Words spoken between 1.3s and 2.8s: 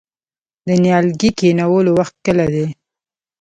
کینولو وخت کله دی؟